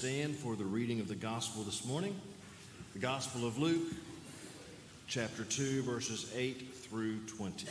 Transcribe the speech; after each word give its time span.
Stand 0.00 0.34
for 0.34 0.56
the 0.56 0.64
reading 0.64 1.00
of 1.00 1.08
the 1.08 1.14
gospel 1.14 1.62
this 1.62 1.84
morning. 1.84 2.18
The 2.94 2.98
Gospel 3.00 3.46
of 3.46 3.58
Luke, 3.58 3.92
chapter 5.06 5.44
2, 5.44 5.82
verses 5.82 6.32
8 6.34 6.74
through 6.74 7.18
20. 7.26 7.66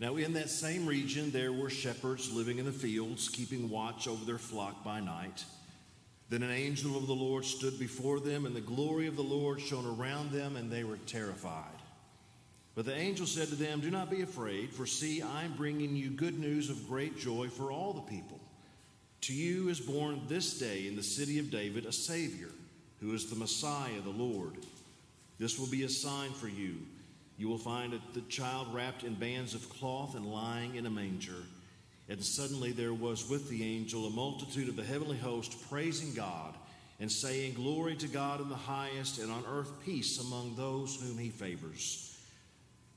Now, 0.00 0.16
in 0.16 0.32
that 0.32 0.50
same 0.50 0.86
region, 0.86 1.30
there 1.30 1.52
were 1.52 1.70
shepherds 1.70 2.32
living 2.32 2.58
in 2.58 2.64
the 2.64 2.72
fields, 2.72 3.28
keeping 3.28 3.70
watch 3.70 4.08
over 4.08 4.24
their 4.24 4.38
flock 4.38 4.82
by 4.82 4.98
night. 4.98 5.44
Then 6.30 6.42
an 6.42 6.50
angel 6.50 6.96
of 6.96 7.06
the 7.06 7.14
Lord 7.14 7.44
stood 7.44 7.78
before 7.78 8.18
them, 8.18 8.44
and 8.44 8.56
the 8.56 8.60
glory 8.60 9.06
of 9.06 9.14
the 9.14 9.22
Lord 9.22 9.60
shone 9.60 9.86
around 9.86 10.32
them, 10.32 10.56
and 10.56 10.68
they 10.68 10.82
were 10.82 10.98
terrified. 11.06 11.79
But 12.74 12.86
the 12.86 12.96
angel 12.96 13.26
said 13.26 13.48
to 13.48 13.56
them, 13.56 13.80
Do 13.80 13.90
not 13.90 14.10
be 14.10 14.22
afraid, 14.22 14.72
for 14.72 14.86
see, 14.86 15.22
I 15.22 15.44
am 15.44 15.52
bringing 15.52 15.96
you 15.96 16.10
good 16.10 16.38
news 16.38 16.70
of 16.70 16.88
great 16.88 17.18
joy 17.18 17.48
for 17.48 17.72
all 17.72 17.92
the 17.92 18.00
people. 18.00 18.40
To 19.22 19.34
you 19.34 19.68
is 19.68 19.80
born 19.80 20.22
this 20.28 20.58
day 20.58 20.86
in 20.86 20.96
the 20.96 21.02
city 21.02 21.38
of 21.38 21.50
David 21.50 21.84
a 21.84 21.92
Savior, 21.92 22.48
who 23.00 23.12
is 23.12 23.28
the 23.28 23.36
Messiah, 23.36 24.00
the 24.02 24.10
Lord. 24.10 24.54
This 25.38 25.58
will 25.58 25.66
be 25.66 25.84
a 25.84 25.88
sign 25.88 26.30
for 26.32 26.48
you. 26.48 26.76
You 27.36 27.48
will 27.48 27.58
find 27.58 27.98
the 28.12 28.20
child 28.22 28.68
wrapped 28.72 29.02
in 29.02 29.14
bands 29.14 29.54
of 29.54 29.68
cloth 29.68 30.14
and 30.14 30.26
lying 30.26 30.76
in 30.76 30.86
a 30.86 30.90
manger. 30.90 31.42
And 32.08 32.22
suddenly 32.22 32.72
there 32.72 32.94
was 32.94 33.28
with 33.28 33.48
the 33.48 33.62
angel 33.64 34.06
a 34.06 34.10
multitude 34.10 34.68
of 34.68 34.76
the 34.76 34.84
heavenly 34.84 35.16
host 35.16 35.56
praising 35.70 36.12
God 36.12 36.54
and 36.98 37.10
saying, 37.10 37.54
Glory 37.54 37.96
to 37.96 38.08
God 38.08 38.40
in 38.40 38.48
the 38.48 38.54
highest, 38.54 39.18
and 39.18 39.30
on 39.30 39.44
earth 39.50 39.70
peace 39.84 40.20
among 40.20 40.54
those 40.54 41.00
whom 41.00 41.18
he 41.18 41.30
favors. 41.30 42.09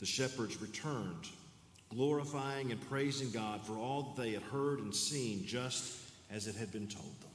the 0.00 0.06
shepherds 0.06 0.60
returned, 0.60 1.28
glorifying 1.88 2.72
and 2.72 2.88
praising 2.88 3.30
God 3.30 3.64
for 3.64 3.74
all 3.74 4.14
that 4.14 4.22
they 4.22 4.32
had 4.32 4.42
heard 4.42 4.80
and 4.80 4.94
seen, 4.94 5.44
just 5.46 5.98
as 6.30 6.46
it 6.46 6.56
had 6.56 6.72
been 6.72 6.88
told 6.88 7.20
them. 7.20 7.30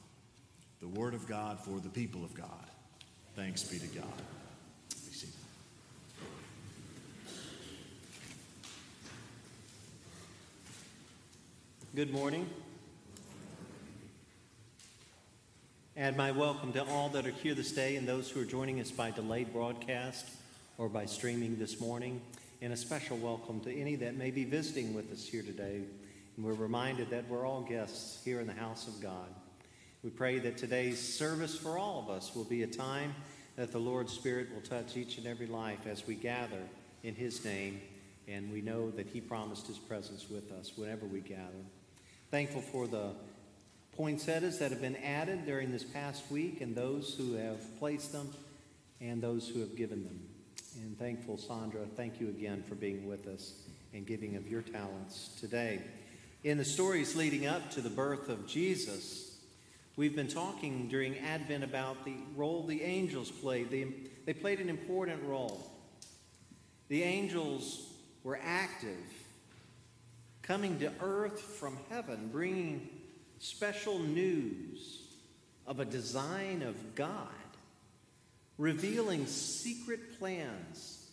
The 0.82 0.88
word 0.88 1.14
of 1.14 1.28
God 1.28 1.60
for 1.60 1.80
the 1.80 1.90
people 1.90 2.24
of 2.24 2.34
God. 2.34 2.66
Thanks 3.36 3.64
be 3.64 3.80
to 3.80 3.88
God. 3.88 4.22
Good 11.96 12.14
morning. 12.14 12.48
And 15.96 16.16
my 16.16 16.32
welcome 16.32 16.72
to 16.74 16.86
all 16.86 17.10
that 17.10 17.26
are 17.26 17.32
here 17.32 17.56
this 17.56 17.72
day 17.72 17.96
and 17.96 18.08
those 18.08 18.30
who 18.30 18.40
are 18.40 18.46
joining 18.46 18.80
us 18.80 18.92
by 18.92 19.10
delayed 19.12 19.52
broadcast 19.52 20.30
or 20.78 20.88
by 20.88 21.08
streaming 21.08 21.58
this 21.58 21.82
morning 21.82 22.22
and 22.62 22.74
a 22.74 22.78
special 22.78 23.18
welcome 23.18 23.62
to 23.62 23.74
any 23.74 23.96
that 23.96 24.16
may 24.16 24.32
be 24.32 24.44
visiting 24.44 24.94
with 24.94 25.12
us 25.14 25.26
here 25.26 25.44
today. 25.44 25.82
And 26.36 26.46
we're 26.46 26.54
reminded 26.54 27.10
that 27.12 27.28
we're 27.30 27.46
all 27.46 27.62
guests 27.62 28.22
here 28.26 28.42
in 28.42 28.48
the 28.48 28.54
house 28.54 28.88
of 28.88 29.02
God. 29.02 29.28
We 30.04 30.10
pray 30.10 30.40
that 30.40 30.58
today's 30.58 31.00
service 31.00 31.58
for 31.58 31.78
all 31.78 32.00
of 32.00 32.10
us 32.10 32.36
will 32.36 32.44
be 32.44 32.64
a 32.64 32.68
time 32.68 33.16
that 33.56 33.72
the 33.72 33.80
Lord's 33.80 34.14
Spirit 34.14 34.54
will 34.54 34.62
touch 34.62 34.98
each 34.98 35.18
and 35.18 35.26
every 35.26 35.48
life 35.48 35.88
as 35.88 36.06
we 36.06 36.16
gather 36.16 36.62
in 37.04 37.16
His 37.16 37.46
name. 37.46 37.82
And 38.28 38.52
we 38.52 38.62
know 38.62 38.92
that 38.92 39.08
He 39.08 39.22
promised 39.22 39.68
His 39.68 39.78
presence 39.78 40.30
with 40.30 40.52
us 40.52 40.74
whenever 40.76 41.06
we 41.06 41.22
gather. 41.22 41.64
Thankful 42.30 42.62
for 42.62 42.88
the 42.88 43.12
poinsettias 43.96 44.60
that 44.60 44.72
have 44.72 44.82
been 44.82 44.98
added 44.98 45.46
during 45.46 45.72
this 45.72 45.84
past 45.84 46.30
week 46.30 46.62
and 46.62 46.76
those 46.76 47.14
who 47.16 47.34
have 47.34 47.80
placed 47.80 48.12
them 48.12 48.32
and 49.02 49.22
those 49.22 49.48
who 49.48 49.62
have 49.62 49.76
given 49.76 50.04
them. 50.04 50.29
And 50.82 50.98
thankful, 50.98 51.38
Sandra, 51.38 51.82
thank 51.98 52.22
you 52.22 52.30
again 52.30 52.64
for 52.64 52.76
being 52.76 53.06
with 53.06 53.28
us 53.28 53.54
and 53.94 54.06
giving 54.06 54.38
of 54.38 54.48
your 54.48 54.62
talents 54.62 55.36
today. 55.38 55.82
In 56.46 56.58
the 56.58 56.64
stories 56.64 57.18
leading 57.18 57.48
up 57.48 57.70
to 57.72 57.82
the 57.82 57.90
birth 57.90 58.30
of 58.30 58.48
Jesus, 58.48 59.38
we've 59.98 60.16
been 60.16 60.30
talking 60.30 60.88
during 60.88 61.18
Advent 61.18 61.66
about 61.66 62.06
the 62.06 62.16
role 62.34 62.64
the 62.64 62.82
angels 62.82 63.30
played. 63.30 63.70
They, 63.70 63.88
they 64.26 64.34
played 64.34 64.62
an 64.62 64.70
important 64.70 65.22
role. 65.24 65.70
The 66.88 67.04
angels 67.04 67.92
were 68.24 68.40
active, 68.42 69.06
coming 70.42 70.80
to 70.80 70.94
earth 71.02 71.42
from 71.42 71.78
heaven, 71.90 72.30
bringing 72.32 72.88
special 73.40 74.00
news 74.00 75.02
of 75.68 75.82
a 75.82 75.86
design 75.86 76.62
of 76.62 76.96
God 76.96 77.28
revealing 78.60 79.26
secret 79.26 80.20
plans 80.20 81.08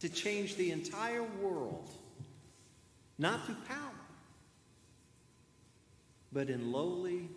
to 0.00 0.08
change 0.08 0.56
the 0.56 0.72
entire 0.72 1.22
world, 1.22 1.88
not 3.18 3.46
through 3.46 3.54
power, 3.68 3.78
but 6.32 6.50
in 6.50 6.72
lowly, 6.72 7.28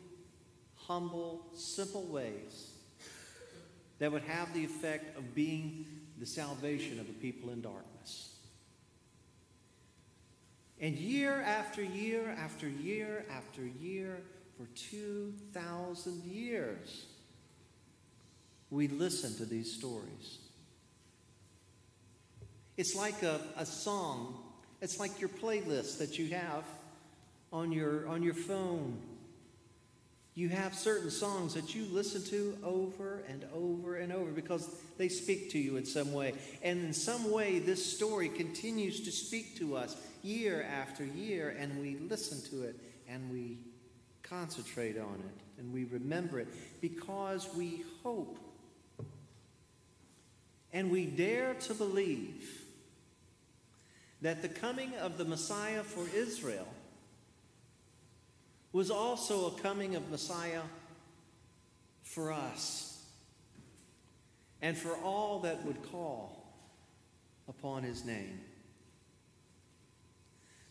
humble, 0.75 1.45
simple 1.53 2.03
ways 2.05 2.71
that 3.99 4.11
would 4.11 4.23
have 4.23 4.51
the 4.53 4.65
effect 4.65 5.15
of 5.15 5.35
being 5.35 5.85
the 6.19 6.25
salvation 6.25 6.99
of 6.99 7.07
a 7.07 7.13
people 7.13 7.51
in 7.51 7.61
darkness. 7.61 8.33
And 10.81 10.95
year 10.95 11.39
after 11.41 11.83
year 11.83 12.35
after 12.39 12.67
year 12.67 13.25
after 13.31 13.61
year, 13.63 14.21
for 14.57 14.65
2,000 14.75 16.23
years, 16.23 17.05
we 18.69 18.87
listen 18.87 19.35
to 19.37 19.45
these 19.45 19.71
stories. 19.71 20.39
It's 22.77 22.95
like 22.95 23.23
a, 23.23 23.39
a 23.57 23.65
song, 23.65 24.37
it's 24.81 24.99
like 24.99 25.19
your 25.19 25.29
playlist 25.29 25.99
that 25.99 26.19
you 26.19 26.33
have 26.35 26.63
on 27.53 27.71
your, 27.71 28.07
on 28.07 28.21
your 28.21 28.33
phone. 28.33 28.97
You 30.33 30.49
have 30.49 30.75
certain 30.75 31.09
songs 31.09 31.53
that 31.53 31.73
you 31.73 31.85
listen 31.85 32.21
to 32.25 32.57
over 32.61 33.23
and 33.29 33.45
over 33.53 33.95
and 33.95 34.11
over 34.11 34.31
because 34.31 34.69
they 34.97 35.07
speak 35.07 35.51
to 35.51 35.57
you 35.57 35.77
in 35.77 35.85
some 35.85 36.11
way. 36.11 36.33
And 36.61 36.83
in 36.83 36.93
some 36.93 37.31
way, 37.31 37.59
this 37.59 37.85
story 37.85 38.27
continues 38.27 38.99
to 39.01 39.11
speak 39.11 39.55
to 39.59 39.77
us 39.77 39.95
year 40.23 40.63
after 40.63 41.05
year, 41.05 41.55
and 41.57 41.79
we 41.79 41.95
listen 42.09 42.41
to 42.51 42.67
it 42.67 42.75
and 43.07 43.31
we 43.31 43.59
concentrate 44.23 44.97
on 44.97 45.15
it 45.15 45.59
and 45.59 45.71
we 45.71 45.85
remember 45.85 46.39
it 46.39 46.47
because 46.81 47.47
we 47.55 47.83
hope 48.03 48.37
and 50.75 50.91
we 50.91 51.05
dare 51.05 51.53
to 51.53 51.73
believe 51.73 52.65
that 54.21 54.41
the 54.41 54.49
coming 54.49 54.93
of 54.95 55.17
the 55.17 55.23
Messiah 55.23 55.83
for 55.83 56.05
Israel 56.13 56.67
was 58.73 58.91
also 58.91 59.47
a 59.47 59.51
coming 59.61 59.95
of 59.95 60.11
Messiah 60.11 60.63
for 62.03 62.33
us 62.33 63.01
and 64.61 64.77
for 64.77 64.97
all 64.97 65.39
that 65.39 65.65
would 65.65 65.81
call 65.91 66.45
upon 67.47 67.83
his 67.83 68.03
name. 68.03 68.41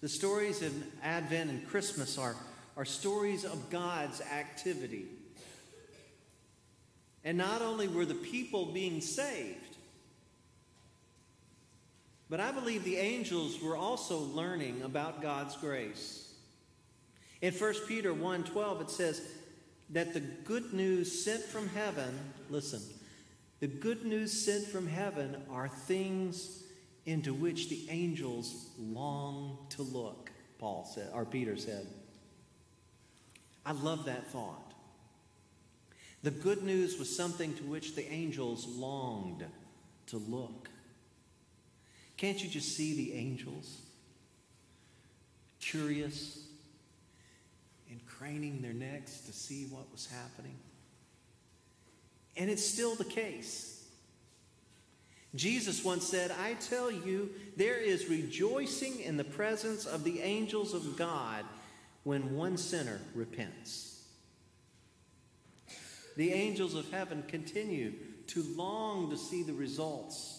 The 0.02 0.08
stories 0.10 0.60
of 0.60 0.74
Advent 1.02 1.48
and 1.48 1.66
Christmas 1.66 2.18
are, 2.18 2.36
are 2.76 2.84
stories 2.84 3.46
of 3.46 3.70
God's 3.70 4.20
activity. 4.20 5.06
And 7.24 7.38
not 7.38 7.62
only 7.62 7.88
were 7.88 8.04
the 8.04 8.14
people 8.14 8.66
being 8.66 9.00
saved, 9.00 9.63
but 12.34 12.40
I 12.40 12.50
believe 12.50 12.82
the 12.82 12.96
angels 12.96 13.62
were 13.62 13.76
also 13.76 14.18
learning 14.18 14.82
about 14.82 15.22
God's 15.22 15.56
grace. 15.56 16.32
In 17.40 17.54
1 17.54 17.86
Peter 17.86 18.12
1:12 18.12 18.80
it 18.80 18.90
says 18.90 19.22
that 19.90 20.14
the 20.14 20.18
good 20.18 20.72
news 20.74 21.22
sent 21.24 21.44
from 21.44 21.68
heaven, 21.68 22.18
listen, 22.50 22.82
the 23.60 23.68
good 23.68 24.04
news 24.04 24.32
sent 24.32 24.66
from 24.66 24.88
heaven 24.88 25.44
are 25.48 25.68
things 25.68 26.64
into 27.06 27.32
which 27.32 27.68
the 27.68 27.88
angels 27.88 28.66
long 28.80 29.68
to 29.68 29.84
look, 29.84 30.32
Paul 30.58 30.90
said, 30.92 31.12
or 31.14 31.24
Peter 31.24 31.56
said. 31.56 31.86
I 33.64 33.70
love 33.70 34.06
that 34.06 34.26
thought. 34.32 34.74
The 36.24 36.32
good 36.32 36.64
news 36.64 36.98
was 36.98 37.14
something 37.14 37.54
to 37.58 37.62
which 37.62 37.94
the 37.94 38.10
angels 38.10 38.66
longed 38.66 39.46
to 40.06 40.16
look. 40.16 40.68
Can't 42.24 42.42
you 42.42 42.48
just 42.48 42.74
see 42.74 42.94
the 42.94 43.12
angels? 43.12 43.82
Curious 45.60 46.46
and 47.90 48.00
craning 48.06 48.62
their 48.62 48.72
necks 48.72 49.20
to 49.26 49.32
see 49.34 49.66
what 49.66 49.92
was 49.92 50.06
happening. 50.06 50.56
And 52.38 52.48
it's 52.48 52.64
still 52.64 52.94
the 52.94 53.04
case. 53.04 53.86
Jesus 55.34 55.84
once 55.84 56.08
said, 56.08 56.30
I 56.40 56.54
tell 56.54 56.90
you, 56.90 57.28
there 57.58 57.76
is 57.76 58.08
rejoicing 58.08 59.00
in 59.00 59.18
the 59.18 59.24
presence 59.24 59.84
of 59.84 60.02
the 60.02 60.22
angels 60.22 60.72
of 60.72 60.96
God 60.96 61.44
when 62.04 62.34
one 62.34 62.56
sinner 62.56 63.02
repents. 63.14 64.02
The 66.16 66.32
angels 66.32 66.74
of 66.74 66.90
heaven 66.90 67.22
continue 67.28 67.92
to 68.28 68.42
long 68.56 69.10
to 69.10 69.18
see 69.18 69.42
the 69.42 69.52
results 69.52 70.33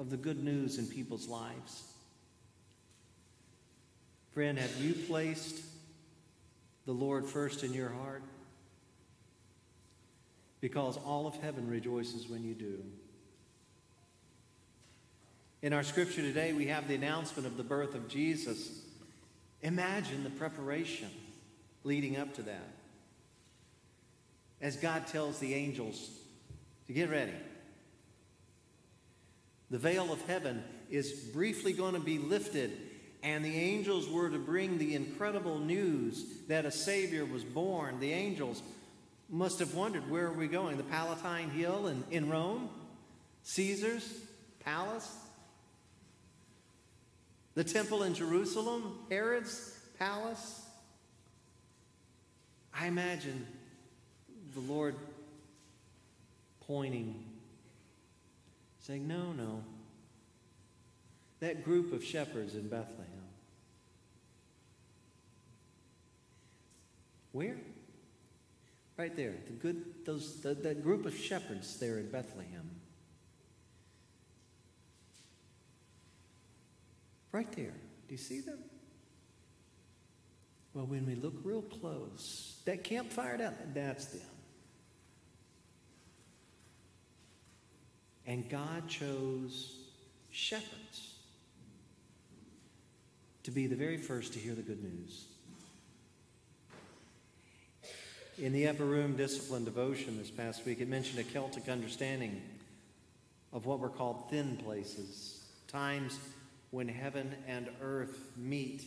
of 0.00 0.08
the 0.08 0.16
good 0.16 0.42
news 0.42 0.78
in 0.78 0.86
people's 0.86 1.28
lives. 1.28 1.82
Friend, 4.32 4.58
have 4.58 4.74
you 4.80 4.94
placed 4.94 5.62
the 6.86 6.92
Lord 6.92 7.26
first 7.26 7.62
in 7.62 7.74
your 7.74 7.90
heart? 7.90 8.22
Because 10.62 10.96
all 10.96 11.26
of 11.26 11.36
heaven 11.36 11.68
rejoices 11.68 12.30
when 12.30 12.42
you 12.42 12.54
do. 12.54 12.82
In 15.60 15.74
our 15.74 15.82
scripture 15.82 16.22
today, 16.22 16.54
we 16.54 16.68
have 16.68 16.88
the 16.88 16.94
announcement 16.94 17.46
of 17.46 17.58
the 17.58 17.62
birth 17.62 17.94
of 17.94 18.08
Jesus. 18.08 18.80
Imagine 19.60 20.24
the 20.24 20.30
preparation 20.30 21.10
leading 21.84 22.16
up 22.16 22.32
to 22.34 22.42
that. 22.42 22.72
As 24.62 24.76
God 24.76 25.06
tells 25.06 25.38
the 25.40 25.52
angels 25.52 26.08
to 26.86 26.94
get 26.94 27.10
ready. 27.10 27.34
The 29.70 29.78
veil 29.78 30.12
of 30.12 30.20
heaven 30.22 30.64
is 30.90 31.12
briefly 31.12 31.72
going 31.72 31.94
to 31.94 32.00
be 32.00 32.18
lifted, 32.18 32.76
and 33.22 33.44
the 33.44 33.54
angels 33.54 34.08
were 34.08 34.28
to 34.28 34.38
bring 34.38 34.78
the 34.78 34.94
incredible 34.94 35.58
news 35.58 36.24
that 36.48 36.64
a 36.64 36.70
Savior 36.70 37.24
was 37.24 37.44
born. 37.44 38.00
The 38.00 38.12
angels 38.12 38.62
must 39.28 39.60
have 39.60 39.74
wondered 39.74 40.10
where 40.10 40.26
are 40.26 40.32
we 40.32 40.48
going? 40.48 40.76
The 40.76 40.82
Palatine 40.82 41.50
Hill 41.50 41.86
in, 41.86 42.04
in 42.10 42.28
Rome? 42.28 42.68
Caesar's 43.44 44.12
palace? 44.64 45.16
The 47.54 47.64
temple 47.64 48.02
in 48.02 48.14
Jerusalem, 48.14 48.98
Herod's 49.08 49.78
palace. 49.98 50.62
I 52.74 52.86
imagine 52.86 53.46
the 54.54 54.60
Lord 54.60 54.96
pointing, 56.66 57.24
saying, 58.90 59.06
No, 59.06 59.32
no. 59.32 59.62
That 61.38 61.64
group 61.64 61.92
of 61.92 62.04
shepherds 62.04 62.54
in 62.54 62.68
Bethlehem. 62.68 63.06
Where? 67.32 67.56
Right 68.96 69.16
there. 69.16 69.34
The 69.46 69.52
good, 69.52 69.84
those, 70.04 70.40
the, 70.40 70.54
that 70.54 70.82
group 70.82 71.06
of 71.06 71.16
shepherds 71.16 71.78
there 71.78 71.98
in 71.98 72.10
Bethlehem. 72.10 72.68
Right 77.32 77.50
there. 77.52 77.72
Do 78.08 78.14
you 78.14 78.18
see 78.18 78.40
them? 78.40 78.58
Well, 80.74 80.86
when 80.86 81.06
we 81.06 81.14
look 81.14 81.34
real 81.44 81.62
close, 81.62 82.60
that 82.64 82.82
campfire 82.82 83.36
down 83.38 83.54
that's 83.72 84.06
them. 84.06 84.20
And 88.30 88.48
God 88.48 88.86
chose 88.86 89.74
shepherds 90.30 91.14
to 93.42 93.50
be 93.50 93.66
the 93.66 93.74
very 93.74 93.96
first 93.96 94.34
to 94.34 94.38
hear 94.38 94.54
the 94.54 94.62
good 94.62 94.80
news. 94.84 95.24
In 98.38 98.52
the 98.52 98.68
upper 98.68 98.84
room 98.84 99.16
discipline 99.16 99.64
devotion 99.64 100.16
this 100.16 100.30
past 100.30 100.64
week, 100.64 100.80
it 100.80 100.86
mentioned 100.88 101.18
a 101.18 101.24
Celtic 101.24 101.68
understanding 101.68 102.40
of 103.52 103.66
what 103.66 103.80
were 103.80 103.88
called 103.88 104.30
thin 104.30 104.56
places, 104.58 105.44
times 105.66 106.16
when 106.70 106.86
heaven 106.86 107.34
and 107.48 107.68
earth 107.82 108.30
meet 108.36 108.84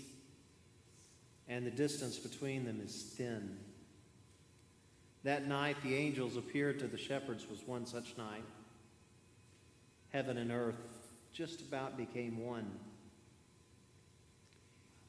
and 1.50 1.68
the 1.68 1.72
distance 1.72 2.18
between 2.18 2.64
them 2.64 2.80
is 2.82 3.14
thin. 3.18 3.58
That 5.26 5.50
night, 5.50 5.76
the 5.84 5.96
angels 5.96 6.38
appeared 6.38 6.80
to 6.80 6.88
the 6.88 6.98
shepherds, 6.98 7.46
was 7.50 7.60
one 7.68 7.86
such 7.86 8.18
night. 8.18 8.46
Heaven 10.14 10.38
and 10.38 10.52
earth 10.52 10.76
just 11.34 11.62
about 11.62 11.98
became 11.98 12.38
one. 12.38 12.72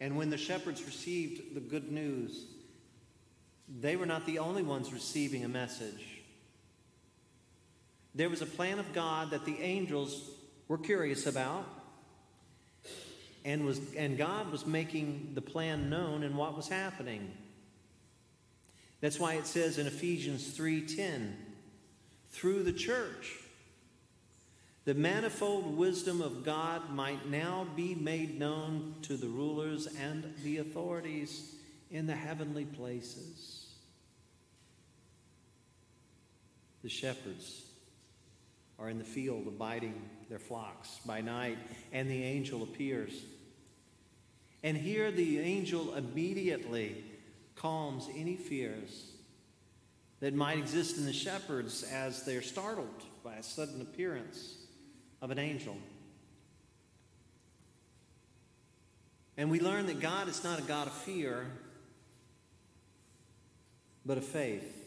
And 0.01 0.17
when 0.17 0.31
the 0.31 0.39
shepherds 0.39 0.83
received 0.85 1.55
the 1.55 1.61
good 1.61 1.93
news, 1.93 2.47
they 3.81 3.97
were 3.97 4.07
not 4.07 4.27
the 4.27 4.39
only 4.39 4.63
ones 4.63 4.93
receiving 4.93 5.45
a 5.45 5.49
message. 5.49 6.23
There 8.15 8.31
was 8.31 8.43
a 8.43 8.47
plan 8.47 8.79
of 8.79 8.93
God 8.93 9.31
that 9.31 9.45
the 9.45 9.61
angels 9.61 10.31
were 10.69 10.79
curious 10.79 11.27
about 11.27 11.67
and, 13.45 13.67
was, 13.67 13.81
and 13.95 14.17
God 14.17 14.51
was 14.51 14.65
making 14.65 15.33
the 15.35 15.43
plan 15.43 15.91
known 15.91 16.23
and 16.23 16.37
what 16.37 16.57
was 16.57 16.69
happening. 16.69 17.31
That's 19.03 19.21
why 19.21 19.35
it 19.35 19.47
says 19.47 19.79
in 19.79 19.87
Ephesians 19.87 20.57
3:10, 20.57 21.35
through 22.31 22.63
the 22.63 22.73
church, 22.73 23.39
the 24.85 24.95
manifold 24.95 25.79
wisdom 25.79 26.21
of 26.21 26.45
God 26.45 26.91
might 26.91 27.31
now 27.31 27.67
be 27.75 27.95
made 27.95 28.39
known 28.39 28.95
to 29.03 29.17
the 29.17 29.29
rulers 29.29 29.89
and 29.99 30.35
the 30.43 30.59
authorities 30.59 31.55
in 31.91 32.07
the 32.07 32.15
heavenly 32.15 32.67
places. 32.67 33.67
The 36.83 36.91
shepherds 36.91 37.63
are 38.79 38.91
in 38.91 38.99
the 38.99 39.05
field 39.05 39.47
abiding 39.47 39.95
their 40.29 40.39
flocks 40.39 40.99
by 41.07 41.23
night, 41.23 41.57
and 41.93 42.11
the 42.11 42.23
angel 42.23 42.63
appears. 42.63 43.13
And 44.63 44.77
here 44.77 45.11
the 45.11 45.39
angel 45.39 45.95
immediately 45.95 47.05
calms 47.57 48.07
any 48.15 48.37
fears 48.37 49.07
that 50.21 50.35
might 50.35 50.59
exist 50.59 50.99
in 50.99 51.07
the 51.07 51.13
shepherds 51.13 51.85
as 51.85 52.27
they're 52.27 52.43
startled 52.43 53.03
by 53.23 53.37
a 53.37 53.43
sudden 53.43 53.81
appearance 53.81 54.59
of 55.25 55.31
an 55.31 55.39
angel. 55.39 55.75
And 59.39 59.51
we 59.51 59.59
learn 59.59 59.87
that 59.87 59.99
God 59.99 60.29
is 60.29 60.45
not 60.45 60.59
a 60.59 60.63
God 60.63 60.87
of 60.87 60.93
fear, 60.93 61.47
but 64.05 64.19
of 64.19 64.25
faith. 64.25 64.87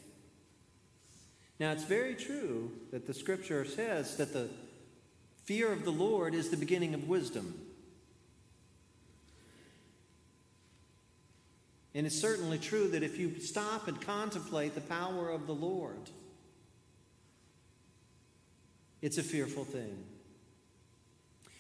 Now, 1.60 1.72
it's 1.72 1.86
very 1.86 2.14
true 2.14 2.72
that 2.92 3.08
the 3.08 3.16
scripture 3.16 3.66
says 3.66 4.18
that 4.18 4.32
the 4.32 4.48
fear 5.46 5.74
of 5.74 5.84
the 5.84 5.92
Lord 5.92 6.36
is 6.36 6.50
the 6.50 6.58
beginning 6.58 6.94
of 6.94 7.10
wisdom. 7.10 7.60
And 11.96 12.06
it's 12.06 12.22
certainly 12.22 12.60
true 12.60 12.90
that 12.90 13.02
if 13.02 13.18
you 13.18 13.40
stop 13.40 13.88
and 13.88 14.00
contemplate 14.00 14.76
the 14.76 14.82
power 14.82 15.32
of 15.32 15.48
the 15.48 15.56
Lord, 15.56 16.12
it's 19.02 19.18
a 19.18 19.24
fearful 19.24 19.66
thing. 19.66 19.98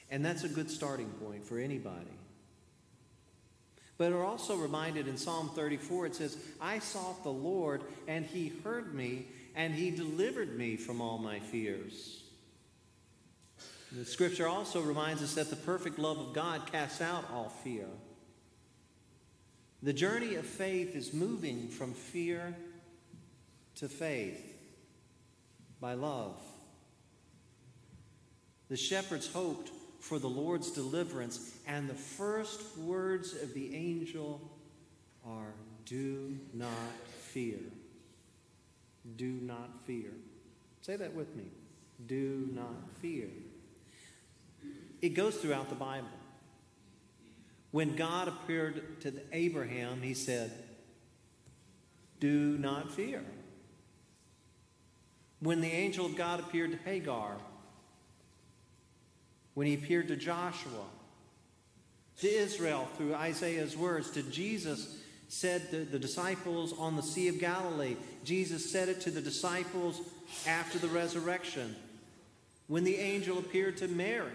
And 0.09 0.23
that's 0.23 0.43
a 0.43 0.49
good 0.49 0.71
starting 0.71 1.09
point 1.09 1.45
for 1.45 1.59
anybody. 1.59 2.17
But 3.97 4.11
we're 4.11 4.25
also 4.25 4.55
reminded 4.55 5.07
in 5.07 5.17
Psalm 5.17 5.49
34, 5.55 6.05
it 6.05 6.15
says, 6.15 6.37
I 6.61 6.79
sought 6.79 7.23
the 7.23 7.31
Lord, 7.31 7.81
and 8.07 8.25
he 8.25 8.53
heard 8.63 8.93
me, 8.93 9.25
and 9.55 9.73
he 9.73 9.89
delivered 9.89 10.57
me 10.57 10.75
from 10.75 11.01
all 11.01 11.17
my 11.17 11.39
fears. 11.39 12.23
The 13.91 14.05
scripture 14.05 14.47
also 14.47 14.81
reminds 14.81 15.23
us 15.23 15.33
that 15.35 15.49
the 15.49 15.55
perfect 15.55 15.97
love 15.97 16.19
of 16.19 16.33
God 16.33 16.71
casts 16.71 17.01
out 17.01 17.25
all 17.33 17.49
fear. 17.63 17.87
The 19.81 19.93
journey 19.93 20.35
of 20.35 20.45
faith 20.45 20.95
is 20.95 21.13
moving 21.13 21.67
from 21.67 21.93
fear 21.93 22.55
to 23.75 23.87
faith 23.87 24.43
by 25.79 25.93
love. 25.93 26.39
The 28.69 28.77
shepherds 28.77 29.31
hoped 29.31 29.71
for 29.99 30.19
the 30.19 30.29
Lord's 30.29 30.71
deliverance, 30.71 31.57
and 31.67 31.89
the 31.89 31.95
first 31.95 32.77
words 32.77 33.33
of 33.33 33.53
the 33.53 33.75
angel 33.75 34.41
are 35.25 35.53
Do 35.85 36.37
not 36.53 36.71
fear. 37.07 37.59
Do 39.15 39.39
not 39.41 39.69
fear. 39.85 40.11
Say 40.81 40.95
that 40.95 41.13
with 41.13 41.35
me. 41.35 41.45
Do 42.05 42.49
not 42.53 42.89
fear. 43.01 43.27
It 45.01 45.09
goes 45.09 45.35
throughout 45.35 45.69
the 45.69 45.75
Bible. 45.75 46.07
When 47.71 47.95
God 47.95 48.27
appeared 48.27 49.01
to 49.01 49.13
Abraham, 49.31 50.01
he 50.01 50.13
said, 50.13 50.51
Do 52.19 52.57
not 52.57 52.91
fear. 52.91 53.23
When 55.39 55.61
the 55.61 55.71
angel 55.71 56.05
of 56.05 56.15
God 56.15 56.39
appeared 56.39 56.71
to 56.71 56.77
Hagar, 56.89 57.37
when 59.57 59.65
he 59.65 59.73
appeared 59.73 60.07
to 60.07 60.15
Joshua, 60.15 60.85
to 62.19 62.27
Israel 62.27 62.87
through 62.95 63.15
Isaiah's 63.15 63.75
words, 63.75 64.11
to 64.11 64.21
Jesus 64.21 64.99
said 65.29 65.71
to 65.71 65.83
the 65.83 65.97
disciples 65.97 66.77
on 66.77 66.95
the 66.95 67.01
Sea 67.01 67.27
of 67.29 67.39
Galilee. 67.39 67.95
Jesus 68.23 68.71
said 68.71 68.87
it 68.87 69.01
to 69.01 69.09
the 69.09 69.19
disciples 69.19 69.99
after 70.45 70.77
the 70.77 70.89
resurrection. 70.89 71.75
When 72.67 72.83
the 72.83 72.97
angel 72.97 73.39
appeared 73.39 73.77
to 73.77 73.87
Mary, 73.87 74.29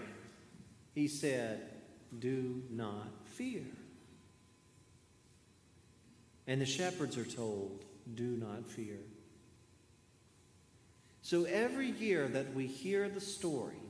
he 0.93 1.07
said, 1.07 1.71
Do 2.19 2.61
not 2.69 3.07
fear. 3.27 3.63
And 6.49 6.61
the 6.61 6.67
shepherds 6.67 7.17
are 7.17 7.25
told, 7.25 7.85
Do 8.17 8.25
not 8.25 8.67
fear. 8.67 8.99
So 11.23 11.45
every 11.45 11.93
year 11.93 12.27
that 12.27 12.53
we 12.55 12.67
hear 12.67 13.09
the 13.09 13.21
story, 13.21 13.82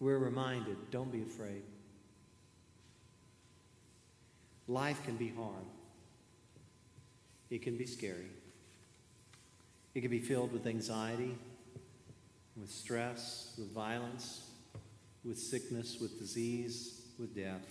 we're 0.00 0.18
reminded 0.18 0.76
don't 0.90 1.12
be 1.12 1.22
afraid. 1.22 1.62
Life 4.66 5.04
can 5.04 5.16
be 5.16 5.28
hard, 5.28 5.66
it 7.50 7.62
can 7.62 7.76
be 7.76 7.86
scary, 7.86 8.30
it 9.94 10.00
can 10.00 10.10
be 10.10 10.18
filled 10.18 10.52
with 10.52 10.66
anxiety, 10.66 11.36
with 12.56 12.70
stress, 12.70 13.54
with 13.58 13.72
violence, 13.72 14.48
with 15.24 15.38
sickness, 15.38 15.98
with 16.00 16.18
disease, 16.18 17.02
with 17.18 17.34
death. 17.34 17.66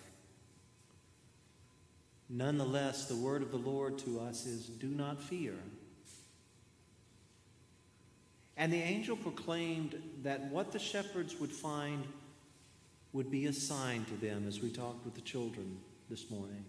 Nonetheless, 2.30 3.06
the 3.06 3.16
word 3.16 3.42
of 3.42 3.52
the 3.52 3.58
Lord 3.58 3.98
to 4.00 4.20
us 4.20 4.46
is 4.46 4.68
do 4.68 4.88
not 4.88 5.20
fear. 5.20 5.56
And 8.56 8.72
the 8.72 8.82
angel 8.82 9.16
proclaimed 9.16 9.96
that 10.22 10.42
what 10.52 10.72
the 10.72 10.80
shepherds 10.80 11.40
would 11.40 11.52
find 11.52 12.04
would 13.14 13.32
be 13.32 13.46
a 13.48 13.54
sign 13.54 14.06
to 14.06 14.14
them 14.16 14.46
as 14.48 14.62
we 14.62 14.70
talked 14.70 15.04
with 15.06 15.16
the 15.16 15.22
children 15.22 15.80
this 16.10 16.30
morning. 16.30 16.64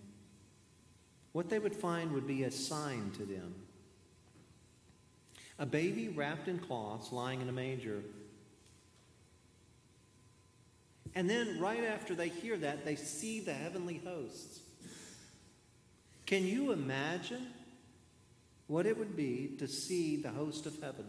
What 1.33 1.49
they 1.49 1.59
would 1.59 1.77
find 1.77 2.13
would 2.13 2.27
be 2.27 2.45
a 2.45 2.51
sign 2.51 3.13
to 3.17 3.25
them. 3.25 3.55
A 5.59 5.67
baby 5.67 6.09
wrapped 6.09 6.49
in 6.49 6.59
cloths 6.59 7.13
lying 7.13 7.41
in 7.41 7.49
a 7.49 7.53
manger. 7.53 8.03
And 11.15 11.29
then, 11.29 11.61
right 11.61 11.85
after 11.85 12.15
they 12.15 12.29
hear 12.29 12.57
that, 12.57 12.85
they 12.85 12.97
see 12.97 13.41
the 13.41 13.53
heavenly 13.53 14.01
hosts. 14.05 14.61
Can 16.25 16.47
you 16.47 16.73
imagine 16.73 17.49
what 18.69 18.87
it 18.87 18.97
would 18.97 19.17
be 19.17 19.57
to 19.59 19.67
see 19.67 20.17
the 20.17 20.31
host 20.31 20.67
of 20.67 20.81
heaven? 20.81 21.07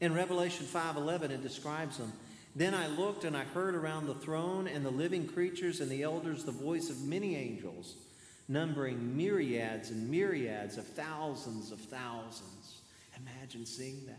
In 0.00 0.14
Revelation 0.14 0.66
5:11 0.66 1.30
it 1.30 1.42
describes 1.42 1.98
them. 1.98 2.12
Then 2.56 2.74
I 2.74 2.86
looked 2.86 3.24
and 3.24 3.36
I 3.36 3.44
heard 3.44 3.74
around 3.74 4.06
the 4.06 4.14
throne 4.14 4.68
and 4.68 4.84
the 4.84 4.90
living 4.90 5.26
creatures 5.26 5.80
and 5.80 5.90
the 5.90 6.02
elders 6.02 6.44
the 6.44 6.52
voice 6.52 6.88
of 6.88 7.02
many 7.02 7.34
angels, 7.34 7.96
numbering 8.46 9.16
myriads 9.16 9.90
and 9.90 10.08
myriads 10.08 10.78
of 10.78 10.86
thousands 10.86 11.72
of 11.72 11.80
thousands. 11.80 12.80
Imagine 13.20 13.66
seeing 13.66 14.06
that. 14.06 14.18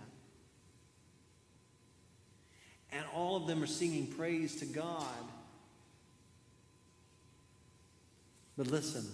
And 2.92 3.06
all 3.14 3.38
of 3.38 3.48
them 3.48 3.64
are 3.64 3.68
singing 3.68 4.08
praise 4.08 4.58
to 4.58 4.66
God. 4.66 5.06
But 8.58 8.68
listen, 8.68 9.06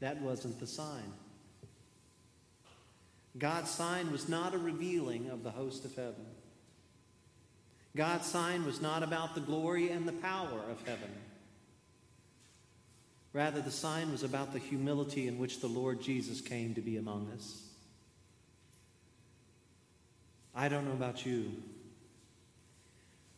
that 0.00 0.20
wasn't 0.20 0.58
the 0.60 0.66
sign. 0.66 1.12
God's 3.38 3.70
sign 3.70 4.10
was 4.10 4.28
not 4.28 4.54
a 4.54 4.58
revealing 4.58 5.28
of 5.28 5.42
the 5.42 5.50
host 5.50 5.84
of 5.84 5.94
heaven. 5.94 6.26
God's 7.96 8.26
sign 8.26 8.64
was 8.64 8.80
not 8.80 9.02
about 9.02 9.34
the 9.34 9.40
glory 9.40 9.90
and 9.90 10.06
the 10.06 10.12
power 10.12 10.60
of 10.70 10.86
heaven. 10.86 11.10
Rather, 13.32 13.60
the 13.60 13.70
sign 13.70 14.12
was 14.12 14.22
about 14.22 14.52
the 14.52 14.58
humility 14.58 15.26
in 15.26 15.38
which 15.38 15.60
the 15.60 15.66
Lord 15.66 16.00
Jesus 16.00 16.40
came 16.40 16.74
to 16.74 16.80
be 16.80 16.96
among 16.96 17.30
us. 17.34 17.62
I 20.54 20.68
don't 20.68 20.86
know 20.86 20.92
about 20.92 21.26
you, 21.26 21.52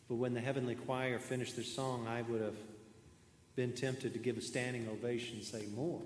but 0.08 0.16
when 0.16 0.34
the 0.34 0.40
heavenly 0.40 0.74
choir 0.74 1.18
finished 1.18 1.56
their 1.56 1.64
song, 1.64 2.06
I 2.06 2.22
would 2.22 2.42
have 2.42 2.56
been 3.56 3.72
tempted 3.72 4.12
to 4.12 4.18
give 4.18 4.36
a 4.36 4.40
standing 4.40 4.88
ovation 4.88 5.36
and 5.36 5.44
say, 5.44 5.66
More. 5.74 6.02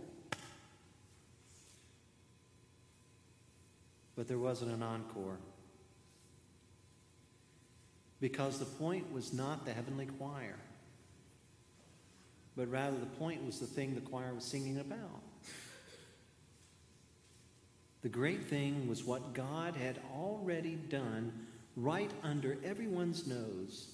but 4.17 4.29
there 4.29 4.39
wasn't 4.39 4.71
an 4.71 4.83
encore. 4.83 5.39
Because 8.23 8.61
the 8.61 8.65
point 8.65 9.13
was 9.13 9.33
not 9.33 9.67
the 9.67 9.73
heavenly 9.73 10.07
choir, 10.07 10.55
but 12.57 12.71
rather 12.71 12.97
the 12.97 13.05
point 13.05 13.45
was 13.45 13.59
the 13.59 13.67
thing 13.67 13.97
the 13.97 14.01
choir 14.01 14.33
was 14.33 14.45
singing 14.45 14.79
about. 14.79 15.23
The 18.03 18.09
great 18.09 18.45
thing 18.45 18.89
was 18.89 19.03
what 19.03 19.35
God 19.35 19.75
had 19.75 19.99
already 20.15 20.77
done 20.77 21.33
right 21.77 22.13
under 22.23 22.59
everyone's 22.65 23.27
nose. 23.27 23.89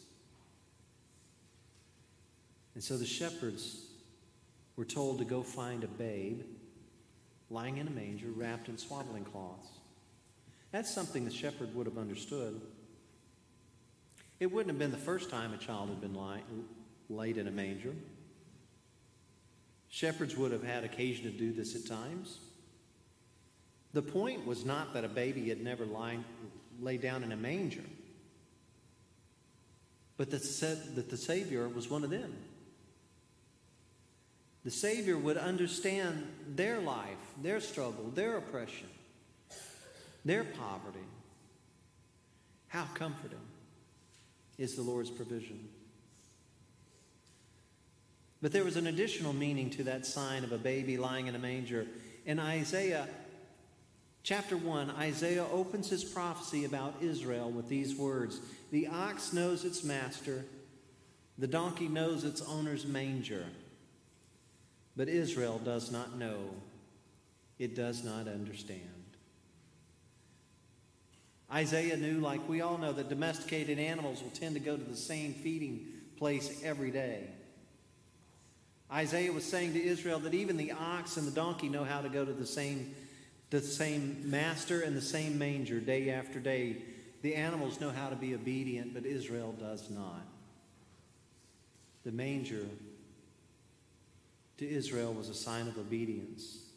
And 2.74 2.84
so 2.84 2.98
the 2.98 3.06
shepherds 3.06 3.86
were 4.76 4.84
told 4.84 5.20
to 5.20 5.24
go 5.24 5.42
find 5.42 5.84
a 5.84 5.88
babe 5.88 6.42
lying 7.48 7.78
in 7.78 7.88
a 7.88 7.90
manger 7.90 8.28
wrapped 8.36 8.68
in 8.68 8.76
swaddling 8.76 9.24
cloths. 9.24 9.68
That's 10.70 10.94
something 10.94 11.24
the 11.24 11.30
shepherd 11.30 11.74
would 11.74 11.86
have 11.86 11.96
understood. 11.96 12.60
It 14.40 14.52
wouldn't 14.52 14.68
have 14.68 14.78
been 14.78 14.90
the 14.90 15.04
first 15.04 15.30
time 15.30 15.52
a 15.52 15.56
child 15.56 15.88
had 15.88 16.00
been 16.00 16.16
laid 17.08 17.38
in 17.38 17.48
a 17.48 17.50
manger. 17.50 17.94
Shepherds 19.88 20.36
would 20.36 20.52
have 20.52 20.62
had 20.62 20.84
occasion 20.84 21.24
to 21.24 21.30
do 21.30 21.52
this 21.52 21.74
at 21.74 21.86
times. 21.86 22.38
The 23.94 24.02
point 24.02 24.46
was 24.46 24.64
not 24.64 24.94
that 24.94 25.04
a 25.04 25.08
baby 25.08 25.48
had 25.48 25.62
never 25.62 25.86
lie, 25.86 26.18
lay 26.80 26.98
down 26.98 27.24
in 27.24 27.32
a 27.32 27.36
manger, 27.36 27.84
but 30.16 30.30
that, 30.30 30.42
that 30.94 31.08
the 31.08 31.16
Savior 31.16 31.68
was 31.68 31.88
one 31.88 32.04
of 32.04 32.10
them. 32.10 32.36
The 34.64 34.70
Savior 34.70 35.16
would 35.16 35.38
understand 35.38 36.26
their 36.54 36.80
life, 36.80 37.16
their 37.42 37.60
struggle, 37.60 38.10
their 38.14 38.36
oppression 38.36 38.88
their 40.28 40.44
poverty. 40.44 40.98
How 42.68 42.84
comforting 42.94 43.38
is 44.58 44.74
the 44.74 44.82
Lord's 44.82 45.10
provision. 45.10 45.68
But 48.42 48.52
there 48.52 48.64
was 48.64 48.76
an 48.76 48.86
additional 48.86 49.32
meaning 49.32 49.70
to 49.70 49.84
that 49.84 50.06
sign 50.06 50.44
of 50.44 50.52
a 50.52 50.58
baby 50.58 50.96
lying 50.96 51.26
in 51.26 51.34
a 51.34 51.38
manger. 51.38 51.86
In 52.24 52.38
Isaiah 52.38 53.08
chapter 54.22 54.56
1, 54.56 54.90
Isaiah 54.90 55.46
opens 55.50 55.88
his 55.88 56.04
prophecy 56.04 56.64
about 56.64 56.94
Israel 57.00 57.50
with 57.50 57.68
these 57.68 57.96
words 57.96 58.40
The 58.70 58.88
ox 58.88 59.32
knows 59.32 59.64
its 59.64 59.82
master, 59.82 60.44
the 61.36 61.46
donkey 61.46 61.88
knows 61.88 62.24
its 62.24 62.42
owner's 62.42 62.84
manger. 62.84 63.46
But 64.96 65.08
Israel 65.08 65.60
does 65.64 65.92
not 65.92 66.18
know, 66.18 66.50
it 67.58 67.74
does 67.74 68.04
not 68.04 68.26
understand. 68.26 68.97
Isaiah 71.52 71.96
knew, 71.96 72.20
like 72.20 72.46
we 72.48 72.60
all 72.60 72.76
know, 72.76 72.92
that 72.92 73.08
domesticated 73.08 73.78
animals 73.78 74.22
will 74.22 74.30
tend 74.30 74.54
to 74.54 74.60
go 74.60 74.76
to 74.76 74.84
the 74.84 74.96
same 74.96 75.32
feeding 75.32 75.86
place 76.16 76.62
every 76.62 76.90
day. 76.90 77.28
Isaiah 78.92 79.32
was 79.32 79.44
saying 79.44 79.74
to 79.74 79.82
Israel 79.82 80.18
that 80.20 80.34
even 80.34 80.56
the 80.56 80.72
ox 80.72 81.16
and 81.16 81.26
the 81.26 81.32
donkey 81.32 81.68
know 81.68 81.84
how 81.84 82.00
to 82.00 82.08
go 82.08 82.24
to 82.24 82.32
the 82.32 82.46
same, 82.46 82.94
the 83.50 83.60
same 83.60 84.30
master 84.30 84.80
and 84.82 84.96
the 84.96 85.02
same 85.02 85.38
manger 85.38 85.80
day 85.80 86.10
after 86.10 86.38
day. 86.38 86.76
The 87.22 87.34
animals 87.34 87.80
know 87.80 87.90
how 87.90 88.08
to 88.08 88.16
be 88.16 88.34
obedient, 88.34 88.94
but 88.94 89.04
Israel 89.04 89.54
does 89.58 89.90
not. 89.90 90.26
The 92.04 92.12
manger 92.12 92.66
to 94.58 94.68
Israel 94.68 95.12
was 95.12 95.28
a 95.28 95.34
sign 95.34 95.68
of 95.68 95.78
obedience. 95.78 96.67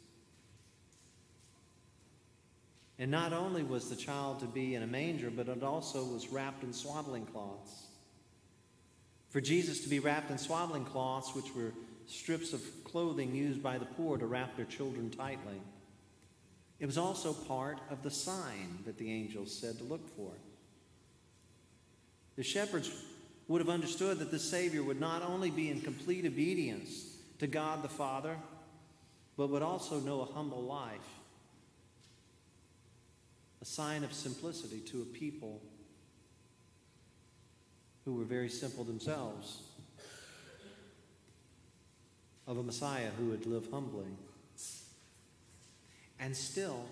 And 3.01 3.09
not 3.09 3.33
only 3.33 3.63
was 3.63 3.89
the 3.89 3.95
child 3.95 4.41
to 4.41 4.45
be 4.45 4.75
in 4.75 4.83
a 4.83 4.87
manger, 4.87 5.31
but 5.31 5.47
it 5.47 5.63
also 5.63 6.03
was 6.03 6.27
wrapped 6.27 6.61
in 6.63 6.71
swaddling 6.71 7.25
cloths. 7.25 7.87
For 9.31 9.41
Jesus 9.41 9.81
to 9.81 9.89
be 9.89 9.97
wrapped 9.97 10.29
in 10.29 10.37
swaddling 10.37 10.85
cloths, 10.85 11.33
which 11.33 11.55
were 11.55 11.73
strips 12.05 12.53
of 12.53 12.61
clothing 12.83 13.33
used 13.33 13.63
by 13.63 13.79
the 13.79 13.85
poor 13.85 14.19
to 14.19 14.27
wrap 14.27 14.55
their 14.55 14.65
children 14.65 15.09
tightly, 15.09 15.59
it 16.79 16.85
was 16.85 16.99
also 16.99 17.33
part 17.33 17.79
of 17.89 18.03
the 18.03 18.11
sign 18.11 18.77
that 18.85 18.99
the 18.99 19.11
angels 19.11 19.51
said 19.51 19.79
to 19.79 19.83
look 19.83 20.07
for. 20.15 20.29
The 22.35 22.43
shepherds 22.43 22.91
would 23.47 23.61
have 23.61 23.69
understood 23.69 24.19
that 24.19 24.29
the 24.29 24.37
Savior 24.37 24.83
would 24.83 24.99
not 24.99 25.23
only 25.23 25.49
be 25.49 25.71
in 25.71 25.81
complete 25.81 26.27
obedience 26.27 27.17
to 27.39 27.47
God 27.47 27.81
the 27.81 27.89
Father, 27.89 28.37
but 29.37 29.49
would 29.49 29.63
also 29.63 29.99
know 30.01 30.21
a 30.21 30.25
humble 30.25 30.61
life 30.61 30.99
a 33.61 33.65
sign 33.65 34.03
of 34.03 34.13
simplicity 34.13 34.79
to 34.79 35.01
a 35.01 35.05
people 35.05 35.61
who 38.05 38.15
were 38.15 38.23
very 38.23 38.49
simple 38.49 38.83
themselves. 38.83 39.63
of 42.47 42.57
a 42.57 42.63
Messiah 42.63 43.09
who 43.17 43.27
would 43.27 43.45
live 43.45 43.69
humbly. 43.71 44.07
And 46.19 46.35
still, 46.35 46.83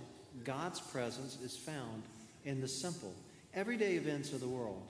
God's 0.43 0.79
presence 0.79 1.37
is 1.43 1.57
found 1.57 2.03
in 2.45 2.61
the 2.61 2.67
simple, 2.67 3.13
everyday 3.53 3.95
events 3.95 4.31
of 4.31 4.39
the 4.39 4.47
world. 4.47 4.81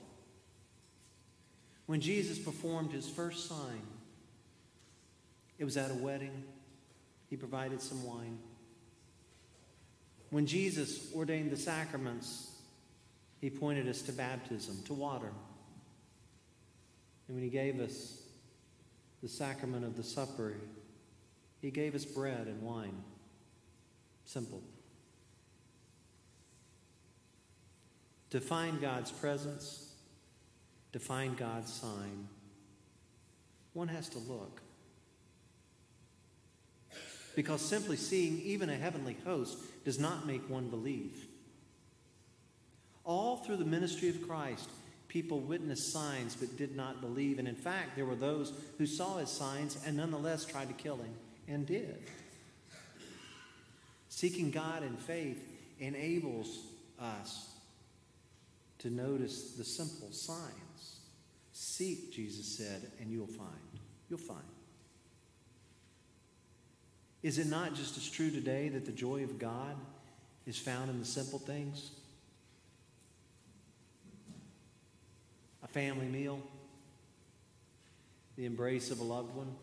When 1.86 2.00
Jesus 2.00 2.38
performed 2.38 2.92
his 2.92 3.08
first 3.08 3.48
sign, 3.48 3.82
it 5.58 5.64
was 5.64 5.76
at 5.76 5.90
a 5.90 5.94
wedding. 5.94 6.44
He 7.28 7.36
provided 7.36 7.82
some 7.82 8.04
wine. 8.04 8.38
When 10.30 10.46
Jesus 10.46 11.12
ordained 11.14 11.50
the 11.50 11.56
sacraments, 11.56 12.50
he 13.40 13.50
pointed 13.50 13.88
us 13.88 14.02
to 14.02 14.12
baptism, 14.12 14.82
to 14.84 14.94
water. 14.94 15.32
And 17.26 17.36
when 17.36 17.42
he 17.42 17.50
gave 17.50 17.80
us 17.80 18.22
the 19.22 19.28
sacrament 19.28 19.84
of 19.84 19.96
the 19.96 20.02
supper, 20.02 20.54
he 21.60 21.70
gave 21.70 21.94
us 21.94 22.04
bread 22.04 22.46
and 22.46 22.62
wine. 22.62 23.02
Simple. 24.24 24.62
To 28.30 28.40
find 28.40 28.80
God's 28.80 29.10
presence, 29.10 29.92
to 30.92 31.00
find 31.00 31.36
God's 31.36 31.72
sign, 31.72 32.28
one 33.72 33.88
has 33.88 34.08
to 34.10 34.18
look. 34.18 34.60
Because 37.40 37.62
simply 37.62 37.96
seeing 37.96 38.38
even 38.42 38.68
a 38.68 38.76
heavenly 38.76 39.16
host 39.24 39.56
does 39.86 39.98
not 39.98 40.26
make 40.26 40.50
one 40.50 40.68
believe. 40.68 41.24
All 43.02 43.38
through 43.38 43.56
the 43.56 43.64
ministry 43.64 44.10
of 44.10 44.28
Christ, 44.28 44.68
people 45.08 45.40
witnessed 45.40 45.90
signs 45.90 46.36
but 46.36 46.58
did 46.58 46.76
not 46.76 47.00
believe. 47.00 47.38
And 47.38 47.48
in 47.48 47.54
fact, 47.54 47.96
there 47.96 48.04
were 48.04 48.14
those 48.14 48.52
who 48.76 48.84
saw 48.84 49.16
his 49.16 49.30
signs 49.30 49.82
and 49.86 49.96
nonetheless 49.96 50.44
tried 50.44 50.68
to 50.68 50.74
kill 50.74 50.98
him 50.98 51.14
and 51.48 51.64
did. 51.64 51.96
Seeking 54.10 54.50
God 54.50 54.82
in 54.82 54.98
faith 54.98 55.42
enables 55.78 56.58
us 57.00 57.54
to 58.80 58.90
notice 58.90 59.52
the 59.52 59.64
simple 59.64 60.12
signs. 60.12 60.98
Seek, 61.54 62.12
Jesus 62.12 62.58
said, 62.58 62.92
and 63.00 63.10
you'll 63.10 63.26
find. 63.26 63.80
You'll 64.10 64.18
find. 64.18 64.44
Is 67.22 67.38
it 67.38 67.46
not 67.46 67.74
just 67.74 67.96
as 67.98 68.08
true 68.08 68.30
today 68.30 68.70
that 68.70 68.86
the 68.86 68.92
joy 68.92 69.24
of 69.24 69.38
God 69.38 69.76
is 70.46 70.58
found 70.58 70.88
in 70.88 70.98
the 70.98 71.04
simple 71.04 71.38
things? 71.38 71.90
A 75.62 75.68
family 75.68 76.06
meal, 76.06 76.40
the 78.36 78.46
embrace 78.46 78.90
of 78.90 79.00
a 79.00 79.04
loved 79.04 79.34
one, 79.34 79.54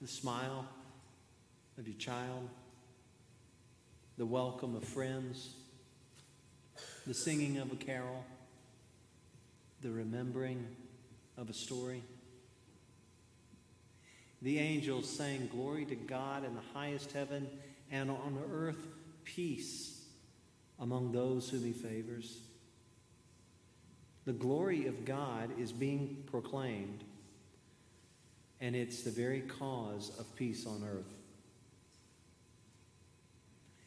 the 0.00 0.06
smile 0.06 0.64
of 1.76 1.88
your 1.88 1.96
child, 1.96 2.48
the 4.16 4.26
welcome 4.26 4.76
of 4.76 4.84
friends, 4.84 5.54
the 7.04 7.14
singing 7.14 7.58
of 7.58 7.72
a 7.72 7.76
carol, 7.76 8.24
the 9.82 9.90
remembering 9.90 10.64
of 11.36 11.50
a 11.50 11.52
story. 11.52 12.04
The 14.44 14.58
angels 14.58 15.08
sang, 15.08 15.48
Glory 15.50 15.86
to 15.86 15.94
God 15.94 16.44
in 16.44 16.54
the 16.54 16.60
highest 16.74 17.12
heaven, 17.12 17.48
and 17.90 18.10
on 18.10 18.38
earth 18.52 18.86
peace 19.24 20.04
among 20.78 21.12
those 21.12 21.48
whom 21.48 21.64
he 21.64 21.72
favors. 21.72 22.40
The 24.26 24.34
glory 24.34 24.86
of 24.86 25.06
God 25.06 25.48
is 25.58 25.72
being 25.72 26.24
proclaimed, 26.30 27.04
and 28.60 28.76
it's 28.76 29.02
the 29.02 29.10
very 29.10 29.40
cause 29.40 30.12
of 30.18 30.36
peace 30.36 30.66
on 30.66 30.84
earth. 30.84 31.12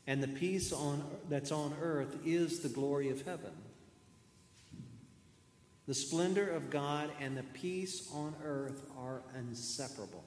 And 0.07 0.23
the 0.23 0.27
peace 0.27 0.73
on, 0.73 1.03
that's 1.29 1.51
on 1.51 1.75
earth 1.79 2.17
is 2.25 2.61
the 2.61 2.69
glory 2.69 3.11
of 3.11 3.21
heaven. 3.21 3.51
The 5.85 5.93
splendor 5.93 6.49
of 6.49 6.71
God 6.71 7.11
and 7.19 7.37
the 7.37 7.43
peace 7.43 8.09
on 8.11 8.33
earth 8.43 8.81
are 8.97 9.21
inseparable. 9.37 10.23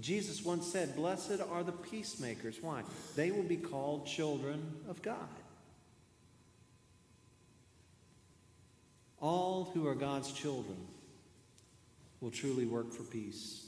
Jesus 0.00 0.42
once 0.42 0.66
said, 0.66 0.96
Blessed 0.96 1.40
are 1.50 1.62
the 1.62 1.72
peacemakers. 1.72 2.58
Why? 2.60 2.82
They 3.14 3.30
will 3.30 3.42
be 3.42 3.56
called 3.56 4.06
children 4.06 4.74
of 4.88 5.02
God. 5.02 5.28
All 9.20 9.70
who 9.74 9.86
are 9.86 9.94
God's 9.94 10.32
children 10.32 10.76
will 12.20 12.30
truly 12.30 12.64
work 12.64 12.92
for 12.92 13.02
peace. 13.02 13.66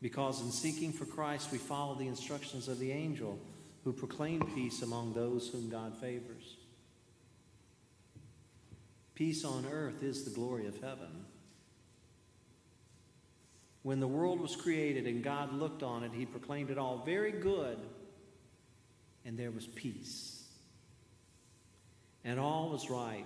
Because 0.00 0.40
in 0.40 0.50
seeking 0.50 0.92
for 0.92 1.04
Christ, 1.04 1.52
we 1.52 1.58
follow 1.58 1.94
the 1.94 2.08
instructions 2.08 2.68
of 2.68 2.78
the 2.78 2.90
angel 2.90 3.38
who 3.84 3.92
proclaimed 3.92 4.54
peace 4.54 4.82
among 4.82 5.12
those 5.12 5.48
whom 5.48 5.68
God 5.68 5.96
favors. 6.00 6.56
Peace 9.14 9.44
on 9.44 9.66
earth 9.70 10.02
is 10.02 10.24
the 10.24 10.30
glory 10.30 10.66
of 10.66 10.80
heaven. 10.80 11.26
When 13.82 14.00
the 14.00 14.08
world 14.08 14.40
was 14.40 14.56
created 14.56 15.06
and 15.06 15.22
God 15.22 15.54
looked 15.54 15.82
on 15.82 16.02
it, 16.02 16.12
he 16.14 16.26
proclaimed 16.26 16.70
it 16.70 16.78
all 16.78 17.02
very 17.04 17.32
good, 17.32 17.78
and 19.24 19.38
there 19.38 19.50
was 19.50 19.66
peace. 19.66 20.44
And 22.24 22.38
all 22.38 22.70
was 22.70 22.90
right. 22.90 23.24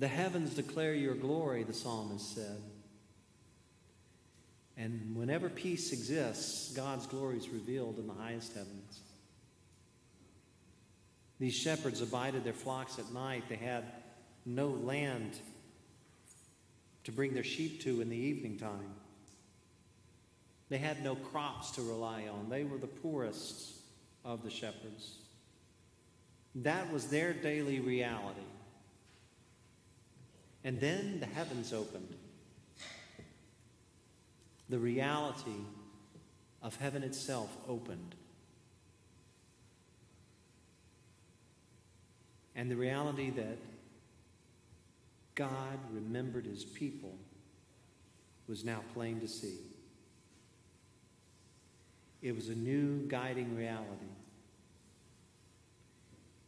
The 0.00 0.08
heavens 0.08 0.54
declare 0.54 0.94
your 0.94 1.14
glory, 1.14 1.62
the 1.62 1.72
psalmist 1.72 2.34
said. 2.34 2.60
And 4.76 5.14
whenever 5.14 5.48
peace 5.48 5.92
exists, 5.92 6.72
God's 6.72 7.06
glory 7.06 7.36
is 7.36 7.48
revealed 7.48 8.00
in 8.00 8.08
the 8.08 8.14
highest 8.14 8.54
heavens. 8.54 9.00
These 11.38 11.54
shepherds 11.54 12.00
abided 12.00 12.42
their 12.42 12.52
flocks 12.52 12.98
at 12.98 13.12
night. 13.12 13.44
They 13.48 13.56
had 13.56 13.84
no 14.44 14.68
land 14.68 15.38
to 17.04 17.12
bring 17.12 17.34
their 17.34 17.44
sheep 17.44 17.82
to 17.82 18.00
in 18.00 18.08
the 18.08 18.16
evening 18.16 18.58
time. 18.58 18.94
They 20.68 20.78
had 20.78 21.04
no 21.04 21.14
crops 21.14 21.70
to 21.72 21.82
rely 21.82 22.24
on. 22.26 22.48
They 22.48 22.64
were 22.64 22.78
the 22.78 22.86
poorest 22.86 23.74
of 24.24 24.42
the 24.42 24.50
shepherds. 24.50 25.18
That 26.56 26.92
was 26.92 27.08
their 27.08 27.32
daily 27.32 27.80
reality. 27.80 28.40
And 30.64 30.80
then 30.80 31.20
the 31.20 31.26
heavens 31.26 31.72
opened. 31.72 32.14
The 34.70 34.78
reality 34.78 35.60
of 36.62 36.74
heaven 36.76 37.02
itself 37.02 37.54
opened. 37.68 38.14
And 42.56 42.70
the 42.70 42.76
reality 42.76 43.30
that 43.30 43.58
God 45.34 45.78
remembered 45.92 46.46
his 46.46 46.64
people 46.64 47.18
was 48.48 48.64
now 48.64 48.80
plain 48.92 49.20
to 49.20 49.28
see. 49.28 49.58
It 52.22 52.34
was 52.34 52.48
a 52.48 52.54
new 52.54 53.06
guiding 53.06 53.56
reality. 53.56 54.12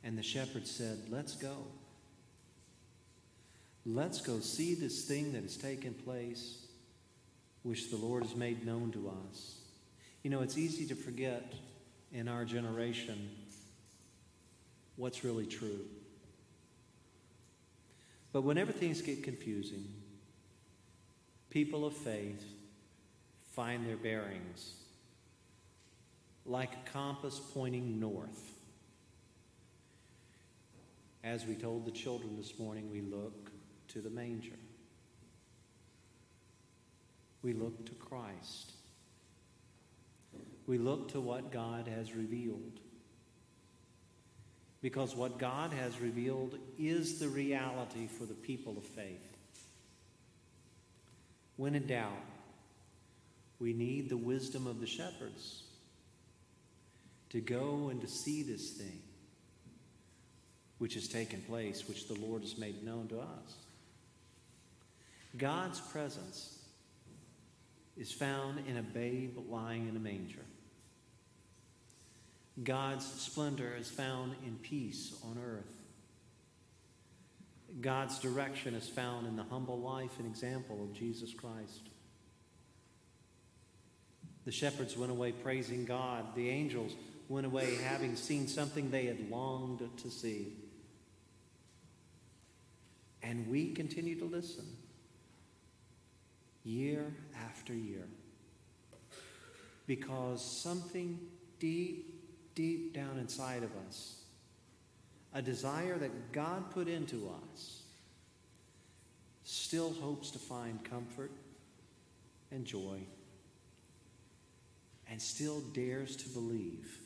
And 0.05 0.16
the 0.16 0.22
shepherd 0.22 0.66
said, 0.66 0.99
Let's 1.11 1.35
go. 1.35 1.57
Let's 3.85 4.20
go 4.20 4.40
see 4.40 4.75
this 4.75 5.05
thing 5.05 5.33
that 5.33 5.42
has 5.42 5.57
taken 5.57 5.94
place, 5.94 6.66
which 7.62 7.90
the 7.90 7.96
Lord 7.96 8.25
has 8.25 8.35
made 8.35 8.66
known 8.66 8.90
to 8.92 9.12
us. 9.31 9.59
You 10.22 10.31
know, 10.31 10.42
it's 10.42 10.59
easy 10.59 10.87
to 10.87 10.94
forget 10.96 11.53
in 12.12 12.27
our 12.27 12.44
generation 12.44 13.31
what's 14.96 15.22
really 15.22 15.46
true. 15.46 15.85
But 18.37 18.42
whenever 18.42 18.70
things 18.70 19.01
get 19.01 19.22
confusing, 19.22 19.88
people 21.49 21.87
of 21.87 21.96
faith 21.96 22.44
find 23.55 23.87
their 23.87 23.96
bearings 23.96 24.75
like 26.44 26.70
a 26.75 26.90
compass 26.90 27.40
pointing 27.55 27.99
north. 27.99 28.53
As 31.25 31.46
we 31.46 31.55
told 31.55 31.87
the 31.87 31.90
children 31.90 32.37
this 32.37 32.59
morning, 32.59 32.90
we 32.92 33.01
look 33.01 33.51
to 33.88 34.03
the 34.03 34.11
manger. 34.11 34.59
We 37.40 37.55
look 37.55 37.87
to 37.87 37.92
Christ. 37.92 38.72
We 40.66 40.77
look 40.77 41.09
to 41.12 41.22
what 41.22 41.51
God 41.51 41.88
has 41.88 42.12
revealed 42.12 42.81
because 44.87 45.16
what 45.16 45.37
God 45.37 45.72
has 45.72 46.01
revealed 46.01 46.57
is 46.79 47.18
the 47.18 47.27
reality 47.27 48.07
for 48.07 48.25
the 48.25 48.35
people 48.35 48.79
of 48.79 48.85
faith. 48.85 49.37
When 51.57 51.75
in 51.75 51.88
doubt, 51.88 52.12
we 53.59 53.72
need 53.72 54.09
the 54.09 54.16
wisdom 54.16 54.68
of 54.68 54.79
the 54.81 54.87
shepherds 54.87 55.64
to 57.31 57.40
go 57.40 57.88
and 57.88 58.01
to 58.01 58.07
see 58.07 58.44
this 58.44 58.70
thing 58.75 59.03
which 60.79 60.94
has 60.94 61.09
taken 61.09 61.42
place, 61.42 61.88
which 61.88 62.07
the 62.07 62.20
Lord 62.20 62.42
has 62.42 62.57
made 62.57 62.85
known 62.85 63.09
to 63.09 63.18
us. 63.18 63.57
God's 65.37 65.81
presence 65.81 66.61
is 67.96 68.12
found 68.12 68.61
in 68.68 68.77
a 68.77 68.83
babe 68.83 69.37
lying 69.51 69.88
in 69.88 69.96
a 69.96 69.99
manger. 69.99 70.44
God's 72.62 73.05
splendor 73.05 73.75
is 73.79 73.90
found 73.90 74.35
in 74.45 74.57
peace 74.57 75.14
on 75.25 75.38
earth. 75.38 75.73
God's 77.81 78.19
direction 78.19 78.75
is 78.75 78.88
found 78.88 79.27
in 79.27 79.37
the 79.37 79.42
humble 79.42 79.79
life 79.79 80.19
and 80.19 80.27
example 80.27 80.83
of 80.83 80.95
Jesus 80.95 81.35
Christ. 81.35 81.90
The 84.47 84.53
shepherds 84.53 84.97
went 84.97 85.11
away 85.11 85.33
praising 85.33 85.85
God. 85.85 86.35
The 86.35 86.49
angels 86.49 86.92
went 87.29 87.45
away 87.45 87.75
having 87.75 88.16
seen 88.16 88.49
something 88.49 88.90
they 88.90 89.07
had 89.07 89.29
longed 89.31 89.83
to 89.99 90.11
see. 90.11 90.53
And 93.23 93.49
we 93.49 93.73
continue 93.73 94.19
to 94.21 94.25
listen 94.25 94.64
year 96.64 97.12
after 97.45 97.75
year 97.75 98.07
because 99.87 100.45
something 100.45 101.19
deep 101.59 102.15
deep 102.57 102.92
down 102.92 103.19
inside 103.21 103.62
of 103.62 103.71
us, 103.87 104.23
a 105.33 105.40
desire 105.40 105.97
that 105.99 106.33
God 106.33 106.71
put 106.73 106.88
into 106.88 107.31
us, 107.53 107.83
still 109.45 109.92
hopes 110.01 110.31
to 110.33 110.38
find 110.40 110.83
comfort 110.83 111.31
and 112.51 112.64
joy, 112.64 112.99
and 115.09 115.23
still 115.23 115.61
dares 115.73 116.16
to 116.16 116.29
believe 116.31 116.99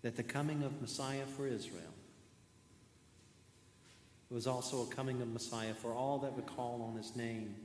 that 0.00 0.16
the 0.16 0.22
coming 0.22 0.62
of 0.62 0.80
Messiah 0.80 1.26
for 1.36 1.46
Israel 1.46 1.82
was 4.30 4.46
also 4.46 4.82
a 4.82 4.86
coming 4.86 5.20
of 5.20 5.28
Messiah 5.28 5.74
for 5.74 5.92
all 5.92 6.18
that 6.18 6.32
would 6.34 6.46
call 6.46 6.88
on 6.88 6.96
his 6.96 7.16
name, 7.16 7.56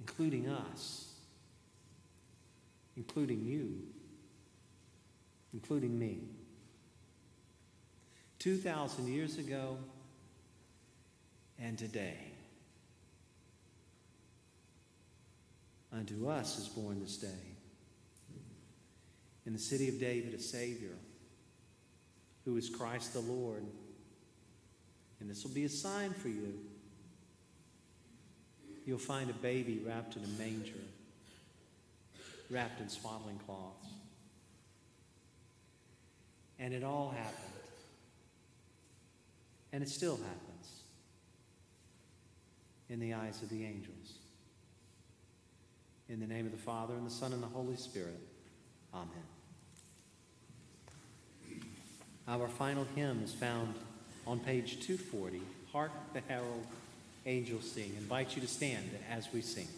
including 0.00 0.48
us 0.48 1.03
including 2.96 3.44
you, 3.44 3.82
including 5.52 5.98
me. 5.98 6.20
2,000 8.38 9.08
years 9.08 9.38
ago 9.38 9.78
and 11.58 11.78
today. 11.78 12.18
Unto 15.92 16.28
us 16.28 16.58
is 16.58 16.68
born 16.68 17.00
this 17.00 17.16
day 17.16 17.54
in 19.46 19.52
the 19.52 19.58
city 19.58 19.88
of 19.88 20.00
David 20.00 20.34
a 20.34 20.40
Savior 20.40 20.96
who 22.44 22.56
is 22.56 22.68
Christ 22.68 23.12
the 23.12 23.20
Lord. 23.20 23.64
And 25.20 25.30
this 25.30 25.44
will 25.44 25.52
be 25.52 25.64
a 25.64 25.68
sign 25.68 26.10
for 26.12 26.28
you. 26.28 26.54
You'll 28.84 28.98
find 28.98 29.30
a 29.30 29.34
baby 29.34 29.80
wrapped 29.86 30.16
in 30.16 30.24
a 30.24 30.28
manger 30.38 30.80
wrapped 32.50 32.80
in 32.80 32.88
swaddling 32.88 33.38
cloths. 33.46 33.88
And 36.58 36.72
it 36.72 36.84
all 36.84 37.14
happened. 37.16 37.52
And 39.72 39.82
it 39.82 39.88
still 39.88 40.16
happens 40.16 40.80
in 42.88 43.00
the 43.00 43.14
eyes 43.14 43.42
of 43.42 43.48
the 43.48 43.64
angels. 43.64 44.18
In 46.08 46.20
the 46.20 46.26
name 46.26 46.46
of 46.46 46.52
the 46.52 46.58
Father, 46.58 46.94
and 46.94 47.06
the 47.06 47.10
Son, 47.10 47.32
and 47.32 47.42
the 47.42 47.48
Holy 47.48 47.76
Spirit. 47.76 48.20
Amen. 48.92 49.08
Our 52.28 52.46
final 52.48 52.86
hymn 52.94 53.22
is 53.24 53.32
found 53.34 53.74
on 54.26 54.38
page 54.38 54.80
240. 54.86 55.42
Hark 55.72 55.90
the 56.12 56.20
herald 56.28 56.66
angels 57.26 57.70
sing. 57.70 57.92
I 57.96 57.98
invite 57.98 58.36
you 58.36 58.42
to 58.42 58.48
stand 58.48 58.90
as 59.10 59.28
we 59.32 59.42
sing. 59.42 59.68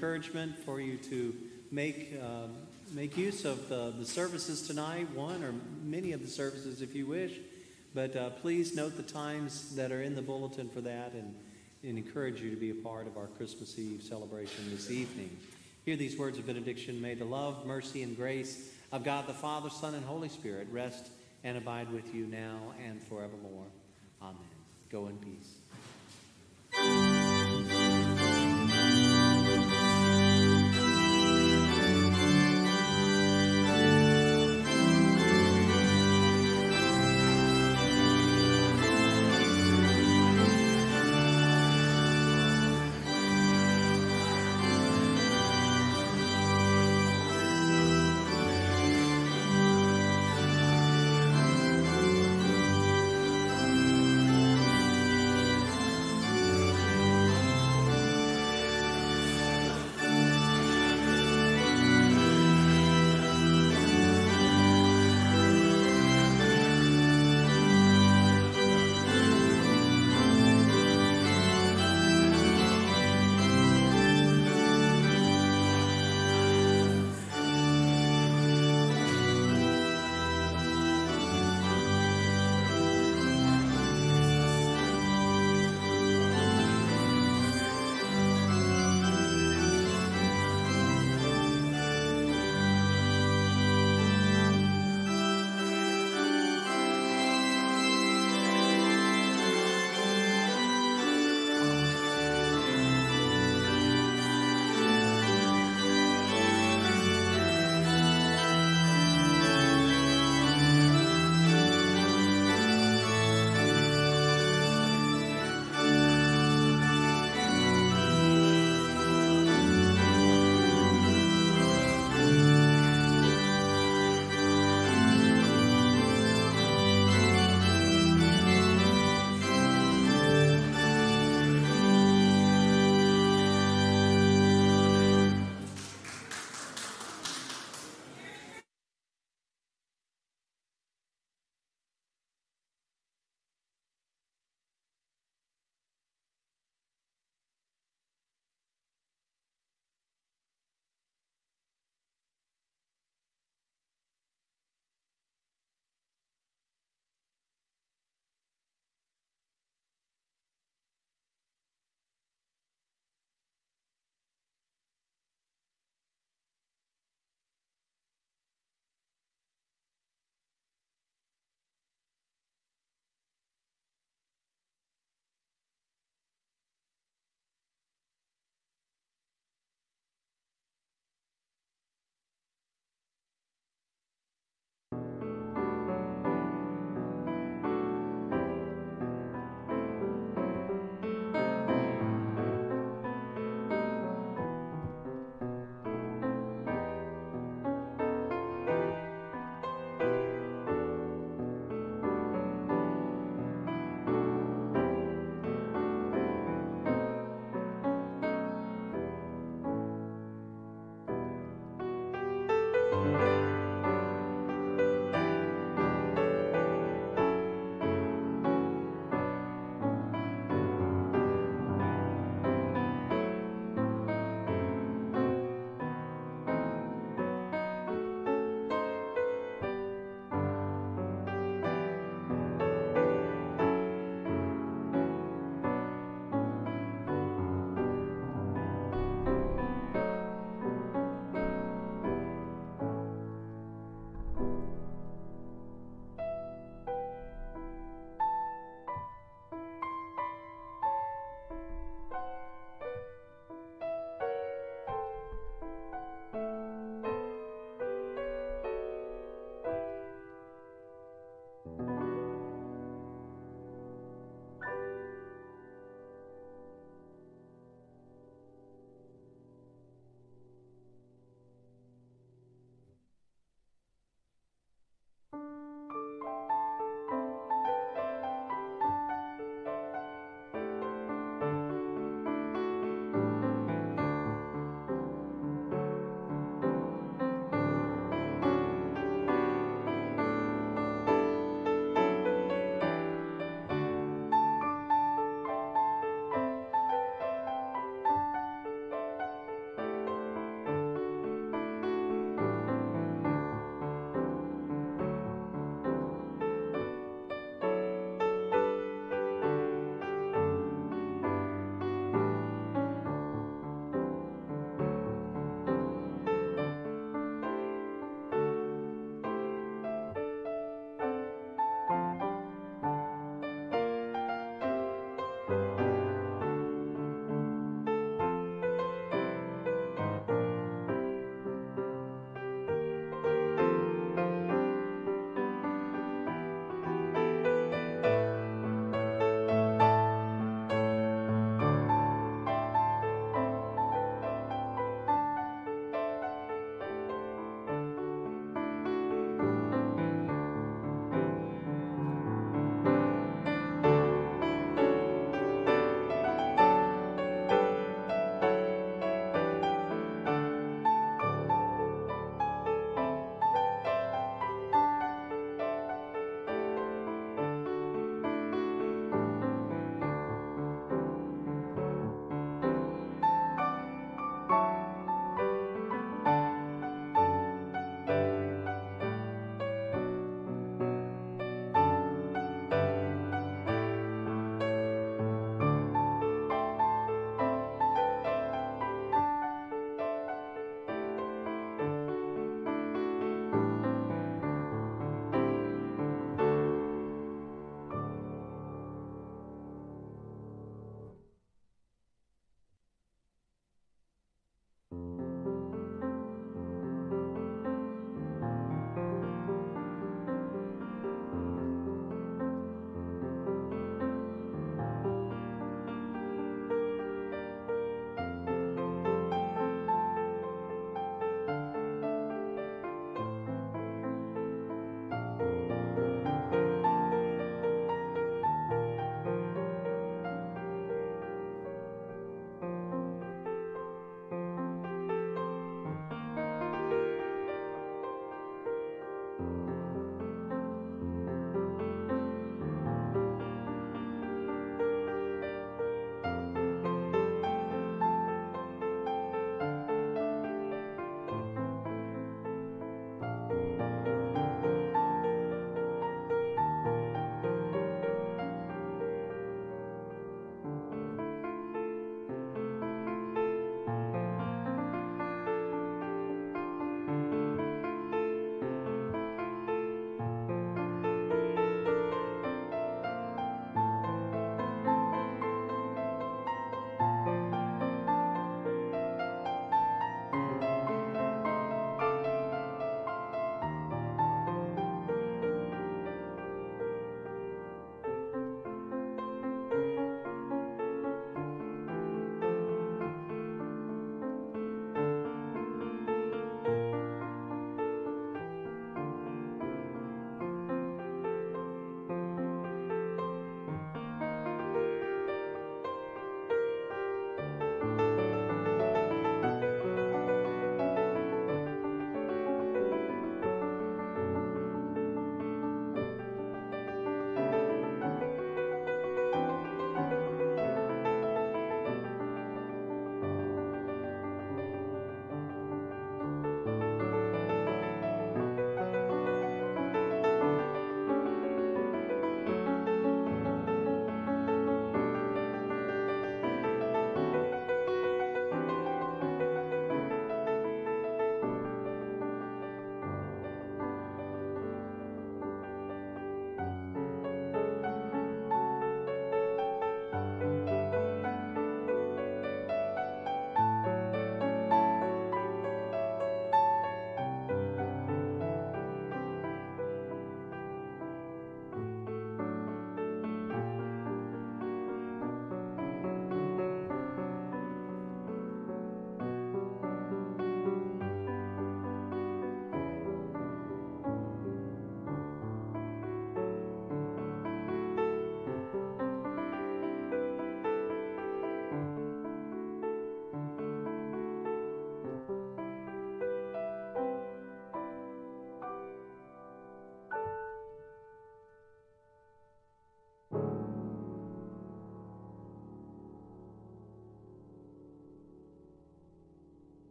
Encouragement 0.00 0.56
for 0.64 0.80
you 0.80 0.96
to 0.96 1.34
make, 1.70 2.18
um, 2.22 2.56
make 2.94 3.18
use 3.18 3.44
of 3.44 3.68
the, 3.68 3.92
the 3.98 4.06
services 4.06 4.66
tonight, 4.66 5.06
one 5.14 5.44
or 5.44 5.52
many 5.84 6.12
of 6.12 6.22
the 6.22 6.26
services 6.26 6.80
if 6.80 6.94
you 6.94 7.04
wish. 7.04 7.34
But 7.94 8.16
uh, 8.16 8.30
please 8.30 8.74
note 8.74 8.96
the 8.96 9.02
times 9.02 9.76
that 9.76 9.92
are 9.92 10.00
in 10.00 10.14
the 10.14 10.22
bulletin 10.22 10.70
for 10.70 10.80
that 10.80 11.12
and, 11.12 11.34
and 11.82 11.98
encourage 11.98 12.40
you 12.40 12.48
to 12.48 12.56
be 12.56 12.70
a 12.70 12.74
part 12.76 13.08
of 13.08 13.18
our 13.18 13.26
Christmas 13.26 13.78
Eve 13.78 14.02
celebration 14.02 14.70
this 14.70 14.90
evening. 14.90 15.36
Hear 15.84 15.96
these 15.96 16.16
words 16.16 16.38
of 16.38 16.46
benediction. 16.46 16.98
May 16.98 17.12
the 17.12 17.26
love, 17.26 17.66
mercy, 17.66 18.02
and 18.02 18.16
grace 18.16 18.70
of 18.92 19.04
God 19.04 19.26
the 19.26 19.34
Father, 19.34 19.68
Son, 19.68 19.94
and 19.94 20.04
Holy 20.06 20.30
Spirit 20.30 20.66
rest 20.72 21.10
and 21.44 21.58
abide 21.58 21.92
with 21.92 22.14
you 22.14 22.24
now 22.24 22.72
and 22.82 23.02
forevermore. 23.02 23.66
Amen. 24.22 24.36
Go 24.90 25.08
in 25.08 25.18
peace. 25.18 25.56